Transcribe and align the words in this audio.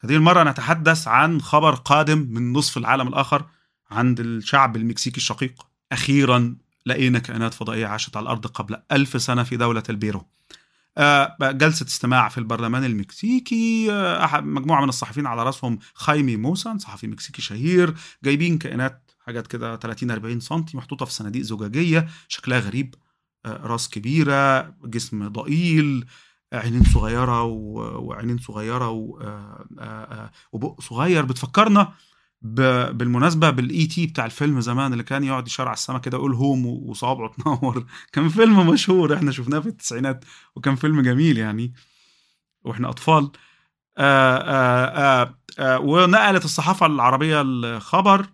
هذه 0.00 0.16
المرة 0.16 0.42
نتحدث 0.50 1.08
عن 1.08 1.40
خبر 1.40 1.74
قادم 1.74 2.18
من 2.18 2.52
نصف 2.52 2.76
العالم 2.76 3.08
الآخر 3.08 3.44
عند 3.90 4.20
الشعب 4.20 4.76
المكسيكي 4.76 5.16
الشقيق. 5.16 5.66
أخيرا 5.92 6.56
لقينا 6.86 7.18
كائنات 7.18 7.54
فضائية 7.54 7.86
عاشت 7.86 8.16
على 8.16 8.24
الأرض 8.24 8.46
قبل 8.46 8.76
ألف 8.92 9.22
سنة 9.22 9.42
في 9.42 9.56
دولة 9.56 9.82
البيرو. 9.90 10.26
آه، 10.98 11.36
جلسة 11.40 11.86
استماع 11.86 12.28
في 12.28 12.38
البرلمان 12.38 12.84
المكسيكي 12.84 13.92
آه، 13.92 14.40
مجموعة 14.40 14.82
من 14.82 14.88
الصحفيين 14.88 15.26
على 15.26 15.42
رأسهم 15.42 15.78
خايمي 15.94 16.36
موسان 16.36 16.78
صحفي 16.78 17.06
مكسيكي 17.06 17.42
شهير 17.42 17.94
جايبين 18.24 18.58
كائنات 18.58 19.10
حاجات 19.20 19.46
كده 19.46 19.76
30 19.76 20.10
40 20.10 20.40
سم 20.40 20.64
محطوطة 20.74 21.06
في 21.06 21.12
صناديق 21.12 21.42
زجاجية 21.42 22.08
شكلها 22.28 22.58
غريب 22.58 22.94
آه، 23.46 23.60
راس 23.66 23.88
كبيرة 23.88 24.62
جسم 24.84 25.28
ضئيل 25.28 26.06
عينين 26.52 26.84
صغيرة 26.84 27.42
وعينين 27.42 28.38
صغيرة 28.38 28.90
وبق 30.52 30.80
صغير. 30.80 31.24
بتفكرنا 31.24 31.92
بالمناسبة 32.42 33.50
بالإي 33.50 33.86
تي 33.86 34.06
بتاع 34.06 34.26
الفيلم 34.26 34.60
زمان 34.60 34.92
اللي 34.92 35.04
كان 35.04 35.24
يقعد 35.24 35.46
يشار 35.46 35.68
على 35.68 35.74
السما 35.74 35.98
كده 35.98 36.18
يقول 36.18 36.34
هوم 36.34 36.66
وصوابعه 36.66 37.32
تنور 37.32 37.86
كان 38.12 38.28
فيلم 38.28 38.66
مشهور 38.70 39.14
إحنا 39.14 39.32
شفناه 39.32 39.58
في 39.60 39.68
التسعينات 39.68 40.24
وكان 40.56 40.76
فيلم 40.76 41.00
جميل 41.00 41.38
يعني 41.38 41.72
وإحنا 42.64 42.88
أطفال. 42.88 43.30
آآ 43.98 44.38
آآ 44.38 45.34
آآ 45.58 45.76
ونقلت 45.78 46.44
الصحافة 46.44 46.86
العربية 46.86 47.40
الخبر 47.42 48.26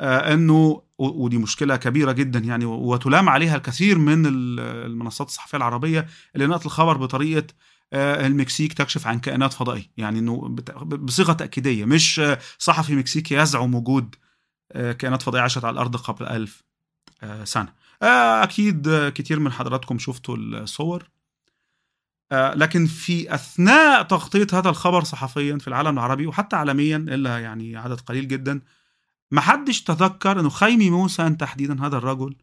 إنه 0.00 0.82
ودي 0.98 1.38
مشكلة 1.38 1.76
كبيرة 1.76 2.12
جدا 2.12 2.38
يعني 2.38 2.64
وتلام 2.64 3.28
عليها 3.28 3.56
الكثير 3.56 3.98
من 3.98 4.26
المنصات 4.26 5.28
الصحفية 5.28 5.58
العربية 5.58 6.06
اللي 6.34 6.46
نقلت 6.46 6.66
الخبر 6.66 6.96
بطريقة 6.96 7.46
آه، 7.92 8.26
المكسيك 8.26 8.72
تكشف 8.72 9.06
عن 9.06 9.18
كائنات 9.18 9.52
فضائية. 9.52 9.90
يعني 9.96 10.18
إنه 10.18 10.48
بصيغة 10.84 11.32
تأكيدية. 11.32 11.84
مش 11.84 12.20
صحفي 12.58 12.96
مكسيكي 12.96 13.34
يزعم 13.34 13.74
وجود 13.74 14.14
آه، 14.72 14.92
كائنات 14.92 15.22
فضائية 15.22 15.42
عاشت 15.42 15.64
على 15.64 15.74
الأرض 15.74 15.96
قبل 15.96 16.26
ألف 16.26 16.62
آه، 17.22 17.44
سنة. 17.44 17.72
أكيد 18.42 19.08
كتير 19.08 19.40
من 19.40 19.52
حضراتكم 19.52 19.98
شفتوا 19.98 20.36
الصور. 20.36 21.10
لكن 22.32 22.86
في 22.86 23.34
أثناء 23.34 24.02
تغطية 24.02 24.46
هذا 24.52 24.68
الخبر 24.70 25.04
صحفيا 25.04 25.58
في 25.58 25.68
العالم 25.68 25.98
العربي 25.98 26.26
وحتى 26.26 26.56
عالميا 26.56 26.96
إلا 26.96 27.38
يعني 27.38 27.76
عدد 27.76 28.00
قليل 28.00 28.28
جدا 28.28 28.60
ما 29.30 29.40
حدش 29.40 29.82
تذكر 29.82 30.40
إنه 30.40 30.48
خيمي 30.48 30.90
موسى 30.90 31.30
تحديدا 31.30 31.86
هذا 31.86 31.96
الرجل. 31.96 32.36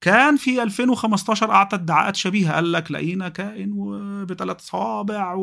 كان 0.00 0.36
في 0.36 0.62
2015 0.62 1.50
اعطى 1.50 1.76
ادعاءات 1.76 2.16
شبيهة. 2.16 2.52
قال 2.54 2.72
لك 2.72 2.90
لقينا 2.92 3.28
كائن 3.28 3.70
بثلاث 4.24 4.60
صوابع 4.60 5.34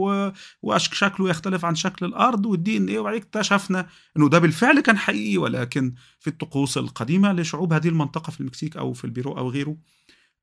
وشكله 0.62 1.30
يختلف 1.30 1.66
عن 1.66 1.76
شكل 1.76 2.06
الأرض 2.06 2.46
والدي 2.46 2.78
إن 2.78 2.88
إيه 2.88 3.00
وبعدين 3.00 3.22
اكتشفنا 3.22 3.88
إنه 4.18 4.30
ده 4.30 4.40
بالفعل 4.40 4.80
كان 4.80 4.98
حقيقي. 4.98 5.38
ولكن 5.38 5.94
في 6.20 6.30
الطقوس 6.30 6.78
القديمة 6.78 7.34
لشعوب 7.34 7.74
هذه 7.74 7.88
المنطقة 7.88 8.32
في 8.32 8.42
المكسيك 8.42 8.78
أو 8.78 8.94
في 8.94 9.06
البيرو 9.06 9.38
أو 9.38 9.50
غيره 9.50 9.78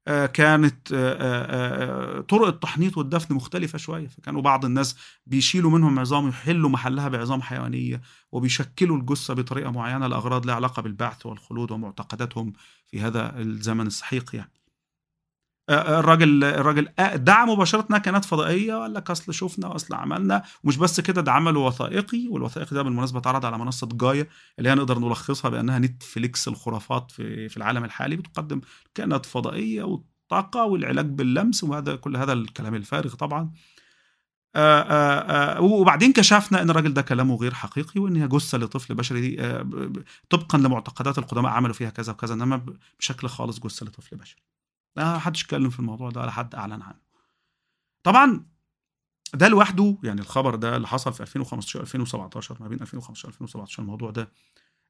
كانت 0.07 0.93
آه، 0.93 1.17
آه، 1.21 2.21
طرق 2.21 2.47
التحنيط 2.47 2.97
والدفن 2.99 3.35
مختلفة 3.35 3.79
شوية. 3.79 4.09
فكانوا 4.09 4.43
بعض 4.43 4.65
الناس 4.65 4.97
بيشيلوا 5.27 5.71
منهم 5.71 5.99
عظام 5.99 6.29
يحلوا 6.29 6.71
محلها 6.71 7.09
بعظام 7.09 7.43
حيوانية 7.43 8.01
وبيشكلوا 8.33 8.97
الجثة 8.97 9.35
بطريقة 9.35 9.71
معينة 9.71 10.07
لأغراض 10.07 10.47
لها 10.47 10.55
علاقة 10.55 10.83
بالبعث 10.83 11.27
والخلود 11.27 11.71
ومعتقداتهم 11.71 12.53
في 12.87 13.01
هذا 13.01 13.39
الزمن 13.39 13.87
السحيق 13.87 14.37
يعني. 14.37 14.64
الراجل 15.71 16.45
الراجل 16.45 16.89
دعا 17.15 17.45
مباشره 17.45 17.87
انها 17.91 17.99
كانت 17.99 18.25
فضائية 18.25 18.75
وقال 18.75 18.95
لك 18.95 19.11
أصل 19.11 19.35
شفنا 19.35 19.67
وأصل 19.69 19.95
عملنا 19.95 20.43
ومش 20.65 20.77
بس 20.77 21.01
كده 21.01 21.23
ده 21.23 21.33
عمل 21.33 21.57
وثائقي 21.57 22.29
والوثائقي 22.29 22.75
ده 22.77 22.83
بالمناسبة 22.83 23.19
اتعرض 23.19 23.45
على 23.47 23.59
منصة 23.59 23.89
جايا 23.93 24.27
اللي 24.59 24.71
هي 24.71 24.75
نقدر 24.75 24.99
نلخصها 24.99 25.49
بأنها 25.49 25.79
نتفليكس 25.79 26.49
الخرافات 26.49 27.11
في 27.11 27.49
في 27.49 27.57
العالم 27.57 27.85
الحالي 27.85 28.17
بتقدم 28.17 28.61
كائنات 28.95 29.27
فضائية 29.27 29.83
والطاقه 29.83 30.65
والعلاج 30.65 31.07
باللمس 31.07 31.65
وهذا 31.65 31.97
كل 31.97 32.17
هذا 32.17 32.33
الكلام 32.33 32.75
الفارغ 32.75 33.15
طبعا. 33.15 33.51
آآ 34.57 35.57
آآ 35.57 35.59
وبعدين 35.59 36.13
كشفنا 36.13 36.63
إن 36.63 36.71
الراجل 36.71 36.95
ده 36.95 37.03
كلامه 37.03 37.37
غير 37.37 37.55
حقيقي 37.55 38.01
وإن 38.01 38.17
هي 38.17 38.29
جثة 38.29 38.59
لطفل 38.59 38.95
بشري 38.95 39.21
دي 39.21 39.37
طبقا 40.31 40.59
لمعتقدات 40.59 41.19
القدماء 41.19 41.53
عملوا 41.53 41.75
فيها 41.75 41.91
كذا 41.91 42.13
وكذا 42.13 42.35
إنما 42.35 42.67
بشكل 43.01 43.29
خالص 43.29 43.61
جثة 43.61 43.87
لطفل 43.87 44.17
بشري. 44.17 44.54
ما 44.97 45.19
حدش 45.19 45.45
اتكلم 45.45 45.71
في 45.71 45.81
الموضوع 45.81 46.11
ده 46.11 46.21
ولا 46.21 46.31
حد 46.31 46.55
أعلن 46.55 46.83
عنه. 46.83 47.01
طبعا 48.03 48.47
ده 49.35 49.49
لوحده 49.49 49.99
يعني 50.03 50.21
الخبر 50.21 50.55
ده 50.55 50.77
اللي 50.77 50.89
حصل 50.89 51.13
في 51.13 51.21
2015 51.21 51.81
2017 51.81 52.57
ما 52.61 52.69
بين 52.69 52.81
2015 52.81 53.29
2017 53.29 53.83
الموضوع 53.83 54.11
ده 54.11 54.29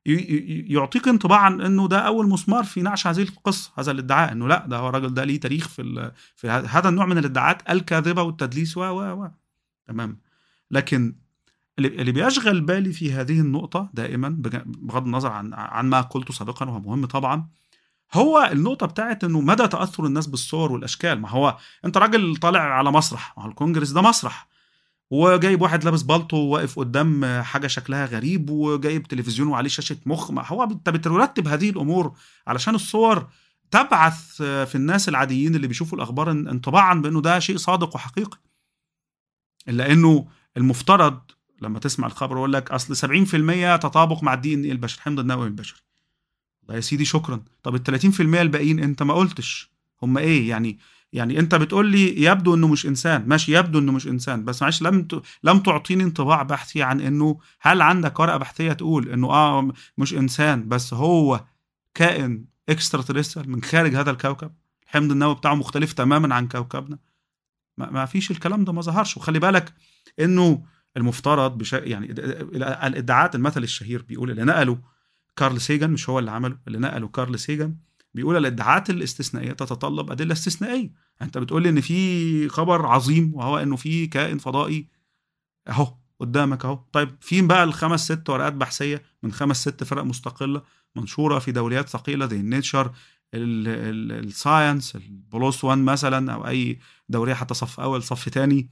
يعطيك 0.07 1.09
انطباعا 1.09 1.49
إنه 1.49 1.89
ده 1.89 1.99
أول 1.99 2.29
مسمار 2.29 2.65
في 2.65 2.83
نعش 2.83 3.07
هذه 3.07 3.23
القصة 3.23 3.73
هذا 3.75 3.91
الادعاء 3.91 4.33
إنه 4.33 4.49
لا 4.49 4.67
ده 4.67 4.77
هو 4.77 4.89
الراجل 4.89 5.15
ده 5.15 5.25
ليه 5.25 5.41
تاريخ 5.41 5.69
في 5.69 6.13
في 6.37 6.49
هذا 6.49 6.89
النوع 6.89 7.07
من 7.07 7.19
الادعاءات 7.19 7.71
الكاذبة 7.71 8.23
والتدليس 8.23 8.77
و 8.77 8.81
و 8.81 9.23
و 9.23 9.31
تمام. 9.87 10.19
لكن 10.71 11.17
اللي 11.79 12.13
بيشغل 12.13 12.61
بالي 12.61 12.93
في 12.93 13.13
هذه 13.13 13.41
النقطة 13.41 13.91
دائما 13.95 14.29
بغض 14.67 15.05
النظر 15.05 15.33
عن 15.33 15.55
عن 15.55 15.87
ما 15.91 16.01
قلته 16.01 16.35
سابقا 16.35 16.67
وهو 16.67 16.81
مهم 16.81 17.07
طبعا 17.07 17.49
هو 18.13 18.49
النقطة 18.53 18.87
بتاعت 18.87 19.25
إنه 19.25 19.41
مدى 19.41 19.69
تأثر 19.69 20.07
الناس 20.07 20.27
بالصور 20.27 20.73
والأشكال. 20.73 21.21
ما 21.21 21.29
هو 21.31 21.57
أنت 21.85 21.97
راجل 21.97 22.37
طالع 22.37 22.61
على 22.61 22.93
مسرح 22.93 23.35
ما 23.37 23.45
هو 23.45 23.49
الكونجرس 23.49 23.91
ده 23.91 24.03
مسرح. 24.03 24.49
وجايب 25.11 25.63
واحد 25.63 25.85
لابس 25.85 26.03
بالطو 26.03 26.37
واقف 26.37 26.79
قدام 26.79 27.41
حاجة 27.43 27.67
شكلها 27.67 28.07
غريب 28.07 28.51
وجايب 28.51 29.09
تلفزيون 29.09 29.49
وعليه 29.49 29.69
شاشة 29.69 29.97
مخ. 30.07 30.31
ما 30.31 30.47
هو 30.47 30.63
أنت 30.63 30.89
بترتب 30.89 31.49
هذه 31.49 31.71
الأمور 31.71 32.17
علشان 32.47 32.75
الصور 32.75 33.29
تبعث 33.71 34.37
في 34.43 34.75
الناس 34.75 35.09
العاديين 35.09 35.55
اللي 35.55 35.67
بيشوفوا 35.67 35.99
الأخبار 35.99 36.31
انطباعا 36.31 36.95
بأنه 36.95 37.21
ده 37.21 37.39
شيء 37.39 37.57
صادق 37.57 37.95
وحقيقي. 37.95 38.39
إلا 39.69 39.93
إنه 39.93 40.29
المفترض 40.57 41.21
لما 41.63 41.79
تسمع 41.79 42.07
الخبر 42.07 42.37
يقول 42.37 42.53
لك 42.53 42.71
أصل 42.71 42.97
70% 43.77 43.77
تطابق 43.77 44.23
مع 44.23 44.35
الدي 44.35 44.55
إن 44.55 44.65
إيه 44.65 44.73
البشري 44.73 44.99
الحمض 44.99 45.21
النووي 45.21 45.47
البشري 45.47 45.81
يا 46.71 46.81
سيدي 46.81 47.05
شكرا. 47.05 47.41
طب 47.63 47.75
ال 47.75 48.01
30% 48.01 48.21
الباقيين 48.21 48.81
انت 48.81 49.03
ما 49.03 49.15
قلتش. 49.15 49.71
هم 50.03 50.19
إيه 50.19 50.49
يعني؟ 50.49 50.79
يعني 51.13 51.39
انت 51.39 51.55
بتقول 51.55 51.91
لي 51.91 52.23
يبدو 52.23 52.55
انه 52.55 52.69
مش 52.69 52.87
انسان. 52.87 53.29
ماشي 53.29 53.59
يبدو 53.59 53.79
انه 53.79 53.93
مش 53.93 54.07
انسان 54.07 54.45
بس 54.45 54.63
معلش 54.63 54.83
لم 54.83 55.03
ت... 55.03 55.23
لم 55.43 55.59
تعطيني 55.59 56.03
انطباع 56.05 56.43
بحثي 56.43 56.83
عن 56.83 57.01
انه 57.01 57.39
هل 57.61 57.83
عندك 57.83 58.21
ورقة 58.21 58.37
بحثية 58.37 58.73
تقول 58.73 59.09
انه 59.09 59.31
آه 59.31 59.73
مش 59.99 60.15
انسان 60.15 60.69
بس 60.69 60.95
هو 60.95 61.45
كائن 61.95 62.45
اكسترا 62.69 63.05
من 63.47 63.63
خارج 63.63 63.95
هذا 63.95 64.11
الكوكب؟ 64.11 64.53
الحمض 64.87 65.11
النووي 65.11 65.35
بتاعه 65.35 65.55
مختلف 65.55 65.93
تماما 65.93 66.35
عن 66.35 66.49
كوكبنا. 66.49 66.99
ما, 67.79 67.91
ما 67.91 68.05
فيش 68.07 68.31
الكلام 68.31 68.65
ده 68.65 68.73
ما 68.73 68.81
ظهرش. 68.83 69.17
وخلي 69.17 69.39
بالك 69.39 69.75
انه 70.21 70.65
المفترض 70.97 71.59
بش... 71.59 71.73
يعني 71.73 72.11
الادعاءات 72.87 73.35
المثل 73.35 73.63
الشهير 73.63 74.03
بيقول 74.03 74.31
اللي 74.31 74.45
نقلوا 74.45 74.77
كارل 75.37 75.61
سيجن 75.61 75.91
مش 75.91 76.09
هو 76.09 76.19
اللي 76.19 76.31
عمله 76.31 76.59
اللي 76.67 76.79
نقله 76.79 77.09
كارل 77.09 77.39
سيجن 77.39 77.77
بيقول 78.15 78.37
الادعاءات 78.37 78.91
الاستثنائية 78.91 79.53
تتطلب 79.53 80.11
أدلة 80.11 80.33
استثنائية. 80.33 80.91
أنت 81.23 81.39
بتقول 81.39 81.63
لي 81.63 81.69
إن 81.69 81.81
في 81.81 82.49
خبر 82.49 82.87
عظيم 82.87 83.35
وهو 83.35 83.59
إنه 83.59 83.77
في 83.77 84.07
كائن 84.07 84.39
فضائي. 84.39 84.89
أهو 85.69 85.95
قدامك 86.21 86.65
أهو. 86.65 86.85
طيب 86.93 87.17
فين 87.21 87.47
بقى 87.47 87.65
الخمس 87.65 88.05
ست 88.05 88.31
ورقات 88.31 88.53
بحثية 88.53 89.03
من 89.23 89.33
خمس 89.33 89.61
ست 89.61 89.85
فرق 89.85 90.03
مستقلة 90.03 90.63
منشورة 90.97 91.39
في 91.39 91.53
دوريات 91.53 91.89
ثقيلة 91.89 92.27
زي 92.27 92.37
ال 92.37 92.45
Nature 92.45 92.93
ال 93.35 93.55
Science 93.55 94.97
ال 94.97 95.10
PLOS 95.10 95.65
1 95.65 95.79
مثلا 95.79 96.33
أو 96.33 96.47
أي 96.49 96.79
دورية 97.09 97.35
حتى 97.35 97.55
صف 97.55 97.81
أول 97.81 98.03
صف 98.03 98.29
ثاني 98.29 98.69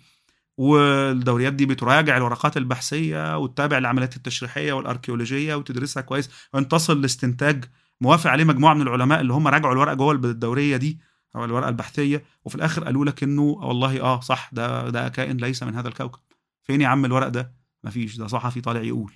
والدوريات 0.56 1.52
دي 1.52 1.66
بتراجع 1.66 2.16
الورقات 2.16 2.56
البحثية 2.56 3.38
وتتابع 3.38 3.78
العمليات 3.78 4.16
التشريحية 4.16 4.72
والأركيولوجية 4.72 5.54
وتدرسها 5.54 6.00
كويس. 6.00 6.30
وان 6.54 6.68
تصل 6.68 7.00
لاستنتاج 7.02 7.64
موافق 8.00 8.30
عليه 8.30 8.44
مجموعة 8.44 8.74
من 8.74 8.82
العلماء 8.82 9.20
اللي 9.20 9.32
هم 9.32 9.48
راجعوا 9.48 9.72
الورقة 9.72 9.94
جوه 9.94 10.12
الدورية 10.12 10.76
دي 10.76 10.98
أو 11.36 11.44
الورقة 11.44 11.68
البحثية 11.68 12.24
وفي 12.44 12.54
الآخر 12.54 12.84
قالوا 12.84 13.04
لك 13.04 13.22
إنه 13.22 13.42
والله 13.42 14.00
آه 14.02 14.20
صح 14.20 14.50
ده 14.52 14.90
ده 14.90 15.08
كائن 15.08 15.36
ليس 15.36 15.62
من 15.62 15.74
هذا 15.74 15.88
الكوكب. 15.88 16.20
فين 16.62 16.80
يا 16.80 16.88
عم 16.88 17.04
الورق 17.04 17.28
ده؟ 17.28 17.52
مفيش 17.84 18.16
ده 18.16 18.26
صحفي 18.26 18.60
طالع 18.60 18.80
يقول. 18.80 19.12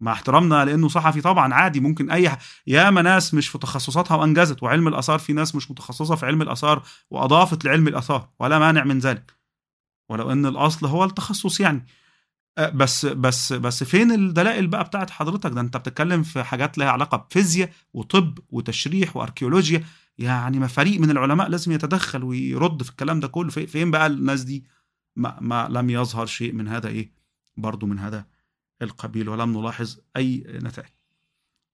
مع 0.00 0.12
احترامنا 0.12 0.64
لأنه 0.64 0.88
صحفي 0.88 1.20
طبعا 1.20 1.54
عادي 1.54 1.80
ممكن 1.80 2.10
أي 2.10 2.36
ياما 2.66 3.02
ناس 3.02 3.34
مش 3.34 3.48
في 3.48 3.58
تخصصاتها 3.58 4.14
وأنجزت 4.16 4.62
وعلم 4.62 4.88
الآثار 4.88 5.18
في 5.18 5.32
ناس 5.32 5.54
مش 5.54 5.70
متخصصة 5.70 6.14
في 6.14 6.26
علم 6.26 6.42
الآثار 6.42 6.82
وأضافت 7.10 7.64
لعلم 7.64 7.88
الآثار 7.88 8.28
ولا 8.40 8.58
مانع 8.58 8.84
من 8.84 8.98
ذلك. 8.98 9.37
ولو 10.08 10.32
إن 10.32 10.46
الأصل 10.46 10.86
هو 10.86 11.04
التخصص 11.04 11.60
يعني. 11.60 11.86
بس 12.74 13.06
بس 13.06 13.52
بس 13.52 13.84
فين 13.84 14.12
الدلائل 14.12 14.66
بقى 14.66 14.84
بتاعت 14.84 15.10
حضرتك؟ 15.10 15.50
ده 15.50 15.60
أنت 15.60 15.76
بتتكلم 15.76 16.22
في 16.22 16.42
حاجات 16.44 16.78
لها 16.78 16.90
علاقة 16.90 17.16
بفيزياء 17.16 17.72
وطب 17.94 18.38
وتشريح 18.50 19.16
وأركيولوجيا. 19.16 19.84
يعني 20.18 20.58
ما 20.58 20.66
فريق 20.66 21.00
من 21.00 21.10
العلماء 21.10 21.48
لازم 21.48 21.72
يتدخل 21.72 22.24
ويرد 22.24 22.82
في 22.82 22.90
الكلام 22.90 23.20
ده 23.20 23.28
كله. 23.28 23.50
فين 23.50 23.90
بقى 23.90 24.06
الناس 24.06 24.42
دي؟ 24.42 24.64
ما, 25.16 25.38
ما 25.40 25.68
لم 25.70 25.90
يظهر 25.90 26.26
شيء 26.26 26.52
من 26.52 26.68
هذا 26.68 26.88
إيه؟ 26.88 27.12
برضو 27.56 27.86
من 27.86 27.98
هذا 27.98 28.26
القبيل. 28.82 29.28
ولم 29.28 29.58
نلاحظ 29.58 29.98
أي 30.16 30.44
نتائج. 30.48 30.97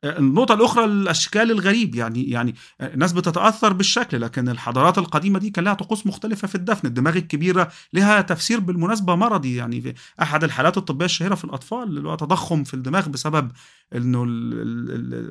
النقطة 0.04 0.54
الأخرى 0.54 0.84
الأشكال 0.84 1.50
الغريب. 1.50 1.94
يعني 1.94 2.30
يعني 2.30 2.54
الناس 2.80 3.12
بتتأثر 3.12 3.72
بالشكل 3.72 4.20
لكن 4.20 4.48
الحضارات 4.48 4.98
القديمة 4.98 5.38
دي 5.38 5.50
كان 5.50 5.64
لها 5.64 5.74
طقوس 5.74 6.06
مختلفة 6.06 6.48
في 6.48 6.54
الدفن، 6.54 6.88
الدماغ 6.88 7.16
الكبيرة 7.16 7.68
لها 7.92 8.20
تفسير 8.20 8.60
بالمناسبة 8.60 9.14
مرضي. 9.14 9.56
يعني 9.56 9.80
في 9.80 9.94
أحد 10.22 10.44
الحالات 10.44 10.76
الطبية 10.76 11.04
الشهيرة 11.04 11.34
في 11.34 11.44
الأطفال 11.44 11.82
اللي 11.82 12.08
هو 12.08 12.14
تضخم 12.14 12.64
في 12.64 12.74
الدماغ 12.74 13.08
بسبب 13.08 13.50
إنه 13.94 14.24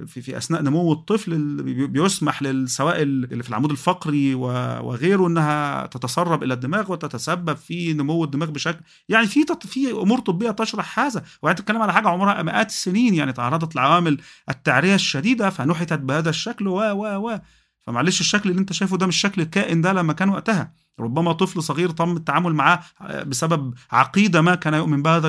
في 0.06 0.22
في 0.22 0.38
أثناء 0.38 0.62
نمو 0.62 0.94
الطفل 0.94 1.64
بيسمح 1.88 2.44
للسوائل 2.44 3.08
اللي 3.31 3.44
في 3.44 3.50
العمود 3.50 3.72
الفقري 3.72 4.36
وغيره 4.36 5.28
إنها 5.28 5.86
تتسرب 5.86 6.44
إلى 6.44 6.54
الدماغ 6.54 6.92
وتتسبب 6.92 7.58
في 7.58 7.94
نمو 7.94 8.24
الدماغ 8.24 8.50
بشكل. 8.50 8.80
يعني 9.10 9.28
في 9.28 9.46
في 9.62 9.92
أمور 9.92 10.20
طبية 10.20 10.52
تشرح 10.52 11.00
هذا. 11.00 11.24
وأنت 11.42 11.62
بتتكلم 11.62 11.81
على 11.81 11.94
حاجة 11.94 12.08
عمرها 12.08 12.44
مئات 12.44 12.70
السنين. 12.70 13.14
يعني 13.14 13.34
تعرضت 13.34 13.75
لعوامل 13.75 14.18
التعرية 14.63 14.95
الشديدة 14.95 15.50
فنحتت 15.50 16.00
بهذا 16.00 16.30
الشكل 16.30 16.68
و 16.68 16.80
و 16.80 17.30
و. 17.30 17.39
فمعلش 17.81 18.21
الشكل 18.21 18.50
اللي 18.50 18.62
انت 18.62 18.74
شايفه 18.74 18.98
ده 18.98 19.07
مش 19.07 19.18
شكل 19.18 19.42
الكائن 19.42 19.81
ده 19.81 19.94
لما 19.94 20.13
كان 20.13 20.30
وقتها. 20.30 20.74
ربما 21.00 21.33
طفل 21.33 21.63
صغير 21.63 21.89
تم 21.89 22.18
التعامل 22.18 22.54
معاه 22.54 22.80
بسبب 23.01 23.74
عقيدة 23.92 24.42
ما 24.42 24.56
كان 24.56 24.74
يؤمن 24.74 25.01
بها 25.01 25.19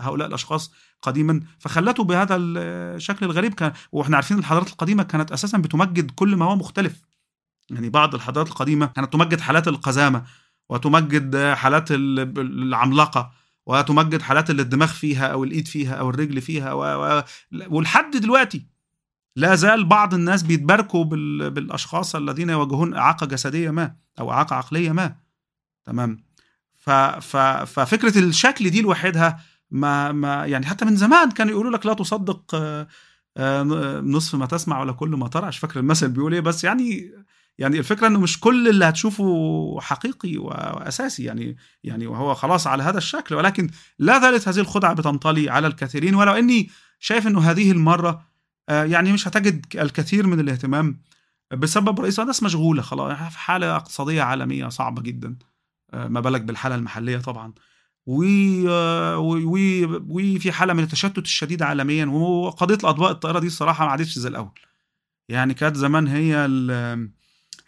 هؤلاء 0.00 0.28
الأشخاص 0.28 0.72
قديما. 1.02 1.40
فخلته 1.58 2.04
بهذا 2.04 2.36
الشكل 2.36 3.26
الغريب 3.26 3.54
كان 3.54 3.72
وإحنا 3.92 4.16
عارفين 4.16 4.38
الحضارات 4.38 4.68
القديمة 4.68 5.02
كانت 5.02 5.32
أساسا 5.32 5.58
بتمجد 5.58 6.10
كل 6.10 6.36
ما 6.36 6.44
هو 6.44 6.56
مختلف. 6.56 7.02
يعني 7.70 7.88
بعض 7.90 8.14
الحضارات 8.14 8.48
القديمة 8.48 8.86
كانت 8.86 9.12
تمجد 9.12 9.40
حالات 9.40 9.68
القزامة 9.68 10.24
وتمجد 10.68 11.36
حالات 11.36 11.88
العملاقة 11.90 13.32
وتمجد 13.66 14.22
حالات 14.22 14.50
اللي 14.50 14.62
الدماغ 14.62 14.88
فيها 14.88 15.26
أو 15.26 15.44
الإيد 15.44 15.68
فيها 15.68 15.94
أو 15.94 16.10
الرجل 16.10 16.40
فيها 16.40 16.72
و... 16.72 16.82
و... 16.82 17.22
ولحد 17.68 18.10
دلوقتي 18.16 18.66
لا 19.36 19.54
زال 19.54 19.84
بعض 19.84 20.14
الناس 20.14 20.42
بيتباركوا 20.42 21.04
بال... 21.04 21.50
بالأشخاص 21.50 22.16
الذين 22.16 22.50
يواجهون 22.50 22.94
إعاقة 22.94 23.26
جسدية 23.26 23.70
ما 23.70 23.94
أو 24.20 24.32
إعاقة 24.32 24.56
عقلية 24.56 24.92
ما. 24.92 25.16
تمام. 25.84 26.24
ففكرة 27.66 28.18
الشكل 28.18 28.70
دي 28.70 28.82
لوحدها 28.82 29.40
ما 29.70 30.12
ما 30.12 30.46
يعني 30.46 30.66
حتى 30.66 30.84
من 30.84 30.96
زمان 30.96 31.30
كانوا 31.30 31.52
يقولوا 31.52 31.70
لك 31.70 31.86
لا 31.86 31.94
تصدق 31.94 32.54
نصف 34.02 34.34
ما 34.34 34.46
تسمع 34.46 34.80
ولا 34.80 34.92
كل 34.92 35.08
ما 35.08 35.28
ترى. 35.28 35.48
مش 35.48 35.58
فاكر 35.58 35.80
المثل 35.80 36.08
بيقول 36.08 36.34
إيه 36.34 36.40
بس 36.40 36.64
يعني 36.64 37.12
يعني 37.58 37.78
الفكرة 37.78 38.06
إنه 38.06 38.20
مش 38.20 38.40
كل 38.40 38.68
اللي 38.68 38.84
هتشوفه 38.84 39.78
حقيقي 39.80 40.36
وأساسي 40.36 41.24
يعني 41.24 41.56
يعني 41.84 42.06
وهو 42.06 42.34
خلاص 42.34 42.66
على 42.66 42.82
هذا 42.82 42.98
الشكل. 42.98 43.34
ولكن 43.34 43.70
لا 43.98 44.20
زالت 44.20 44.48
هذه 44.48 44.58
الخدعة 44.60 44.94
بتنطلي 44.94 45.50
على 45.50 45.66
الكثيرين. 45.66 46.14
ولو 46.14 46.32
إني 46.32 46.70
شايف 46.98 47.26
إنه 47.26 47.40
هذه 47.40 47.70
المرة 47.72 48.29
يعني 48.70 49.12
مش 49.12 49.28
هتجد 49.28 49.66
الكثير 49.74 50.26
من 50.26 50.40
الاهتمام 50.40 51.00
بسبب 51.56 52.00
رئيس 52.00 52.20
الناس 52.20 52.42
مشغولة 52.42 52.82
خلاص. 52.82 53.32
في 53.32 53.38
حالة 53.38 53.76
اقتصادية 53.76 54.22
عالمية 54.22 54.68
صعبة 54.68 55.02
جدا 55.02 55.36
ما 55.92 56.20
بالك 56.20 56.40
بالحالة 56.40 56.74
المحلية 56.74 57.18
طبعا. 57.18 57.52
وفي 60.06 60.52
حالة 60.52 60.72
من 60.72 60.82
التشتت 60.82 61.18
الشديد 61.18 61.62
عالميا 61.62 62.06
وقضية 62.06 62.74
الاضواء 62.74 63.10
الطائرة 63.10 63.38
دي 63.38 63.46
الصراحه 63.46 63.84
ما 63.84 63.90
عادتش 63.90 64.18
زي 64.18 64.28
الأول. 64.28 64.50
يعني 65.28 65.54
كانت 65.54 65.76
زمان 65.76 66.08
هي 66.08 66.36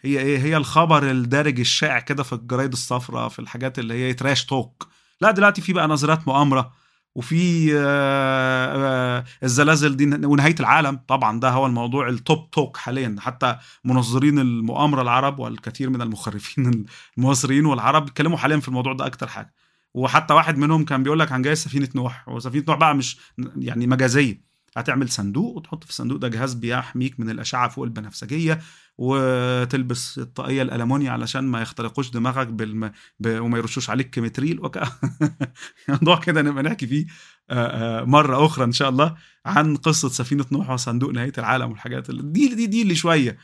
هي 0.01 0.19
إيه 0.19 0.37
هي 0.39 0.57
الخبر 0.57 1.11
الدارج 1.11 1.59
الشائع 1.59 1.99
كده 1.99 2.23
في 2.23 2.33
الجرايد 2.33 2.71
الصفراء 2.71 3.29
في 3.29 3.39
الحاجات 3.39 3.79
اللي 3.79 3.93
هي 3.93 4.13
تراش 4.13 4.45
توك 4.45 4.87
لا 5.21 5.31
دلوقتي 5.31 5.61
في 5.61 5.73
بقى 5.73 5.87
نظريات 5.87 6.27
مؤامرة. 6.27 6.82
وفي 7.15 7.69
الزلازل 9.43 9.95
دي 9.97 10.25
ونهاية 10.25 10.55
العالم 10.59 10.99
طبعا 11.07 11.39
ده 11.39 11.49
هو 11.49 11.65
الموضوع 11.65 12.09
التوب 12.09 12.49
توك 12.51 12.77
حاليا. 12.77 13.15
حتى 13.19 13.57
منظرين 13.83 14.39
المؤامرة 14.39 15.01
العرب 15.01 15.39
والكثير 15.39 15.89
من 15.89 16.01
المخرفين 16.01 16.85
المصريين 17.17 17.65
والعرب 17.65 18.05
بيتكلموا 18.05 18.37
حاليا 18.37 18.59
في 18.59 18.67
الموضوع 18.67 18.93
ده 18.93 19.05
أكتر 19.05 19.27
حاجة. 19.27 19.53
وحتى 19.93 20.33
واحد 20.33 20.57
منهم 20.57 20.85
كان 20.85 21.03
بيقول 21.03 21.19
لك 21.19 21.31
عن 21.31 21.41
جاي 21.41 21.55
سفينة 21.55 21.89
نوح 21.95 22.29
وسفينة 22.29 22.65
نوح 22.67 22.77
بقى 22.77 22.95
مش 22.95 23.17
يعني 23.57 23.87
مجازية. 23.87 24.52
هتعمل 24.77 25.09
صندوق 25.09 25.57
وتحط 25.57 25.83
في 25.83 25.89
الصندوق 25.89 26.17
ده 26.17 26.27
جهاز 26.27 26.53
بيحميك 26.53 27.19
من 27.19 27.29
الأشعة 27.29 27.69
فوق 27.69 27.83
البنفسجية 27.83 28.59
وتلبس 28.97 30.19
الطاقية 30.19 30.61
الألمونيا 30.61 31.11
علشان 31.11 31.43
ما 31.43 31.61
يخترقوش 31.61 32.09
دماغك 32.09 32.47
بالم... 32.47 32.91
ب... 33.19 33.39
وما 33.39 33.57
يرشوش 33.57 33.89
عليك 33.89 34.09
كيمتريل 34.09 34.59
وك... 34.59 34.79
موضوع 35.89 36.19
كده 36.19 36.41
نبقى 36.41 36.63
نحكي 36.63 36.87
فيه 36.87 37.05
مرة 38.05 38.45
أخرى 38.45 38.65
إن 38.65 38.71
شاء 38.71 38.89
الله 38.89 39.15
عن 39.45 39.75
قصة 39.75 40.09
سفينة 40.09 40.45
نوح 40.51 40.69
وصندوق 40.69 41.11
نهاية 41.11 41.33
العالم 41.37 41.71
والحاجات 41.71 42.09
اللي 42.09 42.23
دي 42.23 42.55
دي 42.55 42.67
دي 42.67 42.81
اللي 42.81 42.95
شوية 42.95 43.37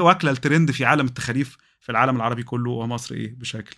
واكلة 0.00 0.30
الترند 0.30 0.70
في 0.70 0.84
عالم 0.84 1.06
التخاريف 1.06 1.56
في 1.80 1.92
العالم 1.92 2.16
العربي 2.16 2.42
كله 2.42 2.70
ومصر 2.70 3.14
إيه 3.14 3.34
بشكل 3.38 3.76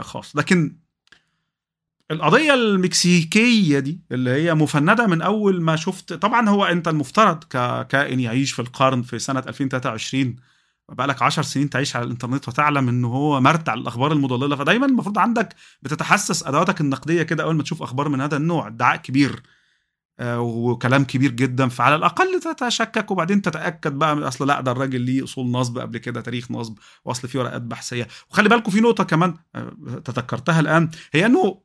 خاص. 0.00 0.36
لكن 0.36 0.76
القضية 2.10 2.54
المكسيكية 2.54 3.78
دي 3.78 4.00
اللي 4.12 4.30
هي 4.30 4.54
مفندة 4.54 5.06
من 5.06 5.22
أول 5.22 5.62
ما 5.62 5.76
شفت 5.76 6.12
طبعا 6.12 6.48
هو 6.48 6.64
أنت 6.64 6.88
المفترض 6.88 7.44
ككائن 7.44 8.20
يعيش 8.20 8.52
في 8.52 8.62
القرن 8.62 9.02
في 9.02 9.18
سنة 9.18 9.40
2023 9.48 10.36
بقالك 10.88 11.22
10 11.22 11.42
سنين 11.42 11.70
تعيش 11.70 11.96
على 11.96 12.04
الإنترنت 12.04 12.48
وتعلم 12.48 12.88
إنه 12.88 13.08
هو 13.08 13.40
مرتع 13.40 13.74
للاخبار 13.74 14.12
المضللة 14.12 14.56
فدايما 14.56 14.86
المفروض 14.86 15.18
عندك 15.18 15.54
بتتحسس 15.82 16.46
أدواتك 16.46 16.80
النقدية 16.80 17.22
كده 17.22 17.44
أول 17.44 17.54
ما 17.56 17.62
تشوف 17.62 17.82
أخبار 17.82 18.08
من 18.08 18.20
هذا 18.20 18.36
النوع 18.36 18.66
ادعاء 18.66 18.96
كبير 18.96 19.42
وكلام 20.22 21.04
كبير 21.04 21.30
جدا 21.30 21.68
فعلى 21.68 21.94
الأقل 21.94 22.40
تتشكك 22.40 23.10
وبعدين 23.10 23.42
تتأكد 23.42 23.92
بقى 23.92 24.28
أصل 24.28 24.46
لا 24.46 24.60
ده 24.60 24.72
الراجل 24.72 25.00
ليه 25.00 25.24
أصول 25.24 25.50
نصب 25.50 25.78
قبل 25.78 25.98
كده 25.98 26.20
تاريخ 26.20 26.50
نصب 26.50 26.78
وأصل 27.04 27.28
فيه 27.28 27.38
ورقات 27.38 27.62
بحثية. 27.62 28.08
وخلي 28.30 28.48
بالكم 28.48 28.70
في 28.70 28.80
نقطة 28.80 29.04
كمان 29.04 29.34
تذكرتها 30.04 30.60
الآن 30.60 30.90
هي 31.12 31.26
إنه 31.26 31.60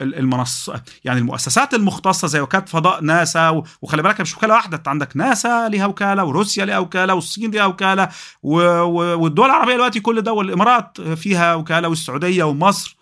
المنصه 0.00 0.82
يعني 1.04 1.20
المؤسسات 1.20 1.74
المختصة 1.74 2.28
زي 2.28 2.40
وكالة 2.40 2.64
فضاء 2.64 3.02
ناسا 3.04 3.62
وخلي 3.82 4.02
بالك 4.02 4.20
مش 4.20 4.36
وكالة 4.36 4.54
واحدة 4.54 4.82
عندك 4.86 5.16
ناسا 5.16 5.68
ليها 5.68 5.86
وكالة 5.86 6.24
وروسيا 6.24 6.64
ليها 6.64 6.78
وكالة 6.78 7.14
والصين 7.14 7.50
ليها 7.50 7.66
وكالة 7.66 8.08
والدول 8.42 9.46
العربية 9.46 9.74
دلوقتي 9.74 10.00
كل 10.00 10.20
ده 10.20 10.32
والإمارات 10.32 11.00
فيها 11.00 11.54
وكالة 11.54 11.88
والسعودية 11.88 12.44
ومصر 12.44 12.96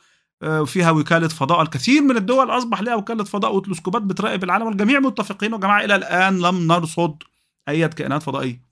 فيها 0.67 0.91
وكالة 0.91 1.29
فضاء. 1.29 1.63
الكثير 1.63 2.03
من 2.03 2.17
الدول 2.17 2.51
أصبح 2.51 2.81
لها 2.81 2.95
وكالة 2.95 3.25
فضاء 3.25 3.57
وتلسكوبات 3.57 4.03
بتراقب 4.03 4.45
العالم. 4.45 4.67
والجميع 4.67 5.01
متفقين 5.01 5.55
وجماعة 5.55 5.85
إلى 5.85 5.95
الآن 5.95 6.39
لم 6.39 6.67
نرصد 6.73 7.23
أي 7.69 7.89
كائنات 7.89 8.23
فضائية. 8.23 8.63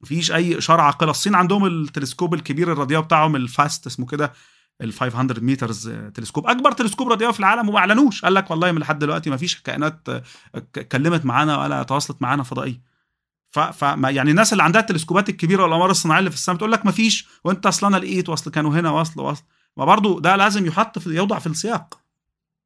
مفيش 0.00 0.32
أي 0.32 0.58
إشارة 0.58 0.82
عاقلة. 0.82 1.10
الصين 1.10 1.34
عندهم 1.34 1.66
التلسكوب 1.66 2.34
الكبير 2.34 2.72
الراديو 2.72 3.02
بتاعهم 3.02 3.36
ال 3.36 3.46
FAST 3.46 3.86
اسمه 3.86 4.06
كده 4.06 4.32
ال 4.80 4.92
500 4.92 5.40
meters 5.40 5.88
تلسكوب 6.14 6.46
أكبر 6.46 6.72
تلسكوب 6.72 7.08
راديوي 7.08 7.32
في 7.32 7.40
العالم 7.40 7.68
وما 7.68 7.78
أعلنوش. 7.78 8.22
قال 8.24 8.34
لك 8.34 8.50
والله 8.50 8.72
من 8.72 8.80
لحد 8.80 8.98
دلوقتي 8.98 9.30
ما 9.30 9.36
فيش 9.36 9.60
كائنات 9.60 10.08
اتكلمت 10.54 11.24
معانا 11.24 11.58
ولا 11.62 11.82
تواصلت 11.82 12.22
معانا 12.22 12.42
فضائية. 12.42 12.88
ف 13.50 13.82
يعني 14.04 14.30
الناس 14.30 14.52
اللي 14.52 14.62
عندها 14.62 14.80
التلسكوبات 14.80 15.28
الكبيرة 15.28 15.62
والاقمار 15.62 15.90
الصناعيه 15.90 16.18
اللي 16.18 16.30
في 16.30 16.36
السماء 16.36 16.58
تقول 16.58 16.72
لك 16.72 16.86
ما 16.86 16.92
فيش. 16.92 17.28
وأنت 17.44 17.66
اصل 17.66 17.86
أنا 17.86 17.96
لقيت 17.96 18.28
وأصل 18.28 18.50
كانوا 18.50 18.70
هنا 18.74 18.90
وأصل 18.90 19.20
وأصل. 19.20 19.42
ما 19.76 19.84
برضه 19.84 20.20
ده 20.20 20.36
لازم 20.36 20.66
يحط 20.66 20.98
في 20.98 21.10
يوضع 21.10 21.38
في 21.38 21.46
السياق. 21.46 22.00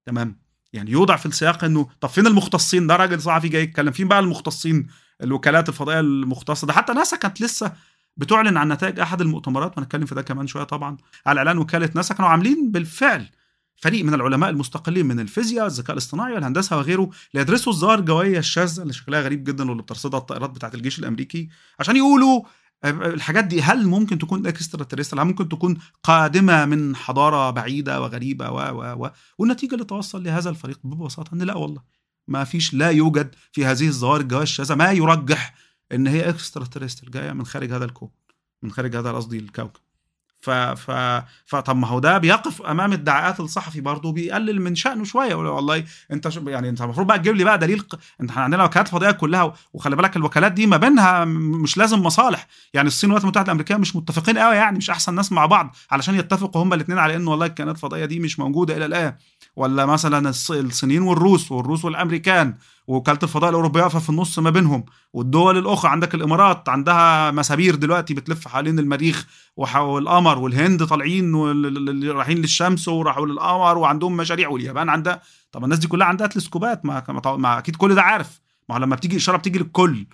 تمام. 0.06 0.42
يعني 0.72 0.90
يوضع 0.90 1.16
في 1.16 1.26
السياق 1.26 1.64
إنه 1.64 1.88
طب 2.00 2.08
فين 2.08 2.26
المختصين؟ 2.26 2.86
ده 2.86 2.96
راجل 2.96 3.22
صحفي 3.22 3.48
جاي 3.48 3.62
يتكلم. 3.62 3.92
فين 3.92 4.08
بقى 4.08 4.20
المختصين؟ 4.20 4.86
الوكالات 5.22 5.68
الفضائية 5.68 6.00
المختصة 6.00 6.66
ده. 6.66 6.72
حتى 6.72 6.92
ناسا 6.92 7.16
كانت 7.16 7.40
لسه 7.40 7.72
بتعلن 8.16 8.56
عن 8.56 8.72
نتائج 8.72 9.00
أحد 9.00 9.20
المؤتمرات 9.20 9.78
وهنتكلم 9.78 10.06
في 10.06 10.14
ده 10.14 10.22
كمان 10.22 10.46
شوية 10.46 10.64
طبعا 10.64 10.96
على 11.26 11.38
اعلان 11.38 11.58
وكالة 11.58 11.90
ناسا 11.94 12.14
كانوا 12.14 12.30
عاملين 12.30 12.70
بالفعل 12.72 13.28
فريق 13.76 14.04
من 14.04 14.14
العلماء 14.14 14.50
المستقلين 14.50 15.06
من 15.06 15.20
الفيزياء 15.20 15.64
والذكاء 15.64 15.92
الاصطناعي 15.92 16.32
والهندسه 16.32 16.76
وغيره 16.76 17.10
ليدرسوا 17.34 17.72
الظاهر 17.72 17.98
الجويه 17.98 18.38
الشاذة 18.38 18.82
اللي 18.82 18.92
شكلها 18.92 19.20
غريب 19.20 19.44
جدا 19.44 19.68
واللي 19.68 19.82
بترصدها 19.82 20.20
الطائرات 20.20 20.50
بتاعة 20.50 20.70
الجيش 20.74 20.98
الأمريكي 20.98 21.48
عشان 21.80 21.96
يقولوا 21.96 22.42
الحاجات 22.84 23.44
دي 23.44 23.62
هل 23.62 23.86
ممكن 23.86 24.18
تكون 24.18 24.46
اكسترا 24.46 24.84
تريستر 24.84 25.22
هل 25.22 25.24
ممكن 25.24 25.48
تكون 25.48 25.78
قادمة 26.02 26.64
من 26.64 26.96
حضارة 26.96 27.50
بعيدة 27.50 28.00
وغريبة 28.00 28.50
و 28.50 28.58
و 28.58 29.04
و 29.04 29.10
والنتيجة 29.38 29.74
اللي 29.74 29.84
توصل 29.84 30.24
لهذا 30.24 30.50
الفريق 30.50 30.78
ببساطة 30.84 31.34
إن 31.34 31.42
لا 31.42 31.56
والله 31.56 31.82
ما 32.28 32.44
فيش 32.44 32.74
لا 32.74 32.90
يوجد 32.90 33.34
في 33.52 33.66
هذه 33.66 33.88
الظواهر 33.88 34.20
الجويه 34.20 34.42
الشاذة 34.42 34.74
ما 34.74 34.92
يرجح 34.92 35.54
إن 35.92 36.06
هي 36.06 36.28
اكسترا 36.28 36.64
تريستر 36.64 37.08
جاية 37.08 37.32
من 37.32 37.46
خارج 37.46 37.72
هذا 37.72 37.84
الكون 37.84 38.08
من 38.62 38.70
خارج 38.70 38.96
هذا 38.96 39.12
قصدي 39.12 39.38
الكوكب. 39.38 39.80
ف 40.40 40.50
ف 40.50 40.90
فطب 41.46 41.76
ما 41.76 41.86
هو 41.86 41.98
ده 41.98 42.18
بيقف 42.18 42.62
أمام 42.62 42.92
ادعاءات 42.92 43.40
الصحفي 43.40 43.80
برضه 43.80 44.12
بيقلل 44.12 44.60
من 44.60 44.74
شأنه 44.74 45.04
شوية. 45.04 45.28
يقول 45.28 45.46
والله 45.46 45.84
أنت 46.12 46.28
شو 46.28 46.40
يعني 46.48 46.68
أنت 46.68 46.80
المفروض 46.82 47.06
بقى 47.06 47.18
تجيب 47.18 47.34
لي 47.34 47.44
بقى 47.44 47.58
دليل. 47.58 47.84
أنت 48.20 48.30
إحنا 48.30 48.42
عندنا 48.42 48.64
وكالات 48.64 48.88
فضائيه 48.88 49.12
كلها 49.12 49.54
وخلي 49.72 49.96
بالك 49.96 50.16
الوكالات 50.16 50.52
دي 50.52 50.66
ما 50.66 50.76
بينها 50.76 51.24
مش 51.24 51.76
لازم 51.76 52.02
مصالح. 52.02 52.46
يعني 52.74 52.88
الصين 52.88 53.10
والولايات 53.10 53.24
المتحده 53.24 53.46
الأمريكية 53.46 53.76
مش 53.76 53.96
متفقين 53.96 54.38
قوي 54.38 54.56
يعني 54.56 54.78
مش 54.78 54.90
أحسن 54.90 55.14
ناس 55.14 55.32
مع 55.32 55.46
بعض 55.46 55.76
علشان 55.90 56.14
يتفقوا 56.14 56.62
هما 56.62 56.74
الاثنين 56.74 56.98
على 56.98 57.16
إن 57.16 57.26
والله 57.26 57.46
الكائنات 57.46 57.74
الفضائية 57.74 58.04
دي 58.04 58.18
مش 58.20 58.38
موجودة 58.38 58.76
إلى 58.76 58.84
الآن. 58.86 59.14
ولا 59.56 59.86
مثلا 59.86 60.28
الصينيين 60.50 61.02
والروس 61.02 61.52
والروس 61.52 61.84
والأمريكان. 61.84 62.54
وكالة 62.86 63.18
الفضاء 63.22 63.50
الأوروبية 63.50 63.80
واقفة 63.82 63.98
في 63.98 64.10
النص 64.10 64.38
ما 64.38 64.50
بينهم. 64.50 64.84
والدول 65.12 65.58
الأخرى 65.58 65.90
عندك 65.90 66.14
الإمارات 66.14 66.68
عندها 66.68 67.30
مسابير 67.30 67.74
دلوقتي 67.74 68.14
بتلف 68.14 68.48
حوالين 68.48 68.78
المريخ 68.78 69.26
والقمر 69.56 70.38
والهند 70.38 70.84
طالعين 70.84 71.34
رايحين 72.10 72.38
للشمس 72.38 72.88
وراحوا 72.88 73.26
للقمر 73.26 73.78
وعندهم 73.78 74.16
مشاريع. 74.16 74.48
واليابان 74.48 74.88
عندها 74.88 75.22
طب 75.52 75.64
الناس 75.64 75.78
دي 75.78 75.88
كلها 75.88 76.06
عندها 76.06 76.26
تلسكوبات. 76.26 76.84
ما, 76.84 77.02
ما 77.26 77.58
أكيد 77.58 77.76
كل 77.76 77.94
ده 77.94 78.02
عارف. 78.02 78.40
ما 78.68 78.78
لما 78.78 78.96
بتيجي 78.96 79.16
إشارة 79.16 79.36
بتيجي 79.36 79.58
للكل. 79.58 80.06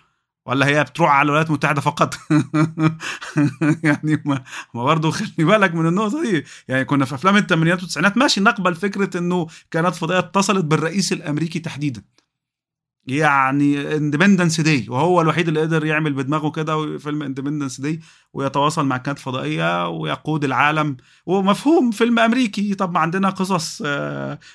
ولا 0.48 0.66
هي 0.66 0.84
بتروح 0.84 1.10
على 1.10 1.26
الولايات 1.26 1.46
المتحدة 1.46 1.80
فقط؟ 1.80 2.14
يعني 3.84 4.22
ما, 4.24 4.44
ما 4.74 4.84
برضه 4.84 5.10
خلي 5.10 5.28
بالك 5.38 5.74
من 5.74 5.86
النقطة 5.86 6.22
دي. 6.22 6.44
يعني 6.68 6.84
كنا 6.84 7.04
في 7.04 7.14
أفلام 7.14 7.36
الثمانينات 7.36 7.80
والتسعينات 7.80 8.16
ماشي 8.16 8.40
نقبل 8.40 8.74
فكرة 8.74 9.18
إنه 9.18 9.46
كائنات 9.70 9.94
فضائية 9.94 10.18
اتصلت 10.20 10.64
بالرئيس 10.64 11.12
الأمريكي 11.12 11.58
تحديدا. 11.58 12.02
يعني 13.10 13.96
Independence 13.96 14.60
Day 14.60 14.86
وهو 14.88 15.20
الوحيد 15.20 15.48
اللي 15.48 15.60
قدر 15.60 15.84
يعمل 15.84 16.12
بدماغه 16.12 16.50
كده 16.50 16.98
فيلم 16.98 17.22
Independence 17.22 17.80
Day 17.80 18.00
ويتواصل 18.32 18.86
مع 18.86 18.96
الكائنات 18.96 19.18
الفضائيه 19.18 19.88
ويقود 19.88 20.44
العالم. 20.44 20.96
ومفهوم 21.26 21.90
فيلم 21.90 22.18
أمريكي. 22.18 22.74
طب 22.74 22.96
عندنا 22.96 23.30
قصص 23.30 23.82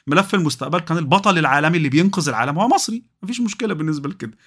ملف 0.07 0.35
المستقبل 0.35 0.79
كان 0.79 0.97
البطل 0.97 1.37
العالمي 1.37 1.77
اللي 1.77 1.89
بينقذ 1.89 2.29
العالم 2.29 2.59
هو 2.59 2.67
مصري. 2.67 3.03
مفيش 3.23 3.41
مشكلة 3.41 3.73
بالنسبة 3.73 4.09
لكده. 4.09 4.37